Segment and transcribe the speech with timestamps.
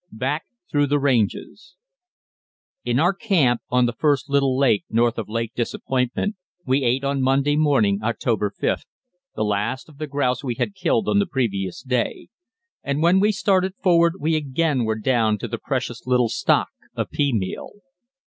[0.11, 1.75] BACK THROUGH THE RANGES
[2.83, 7.21] In our camp on the first little lake north of Lake Disappointment we ate on
[7.21, 8.85] Monday morning (October 5th)
[9.35, 12.29] the last of the grouse we had killed on the previous day,
[12.81, 17.11] and when we started forward we again were down to the precious little stock of
[17.11, 17.69] pea meal.